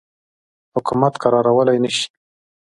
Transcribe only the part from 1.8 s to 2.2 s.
نه شي.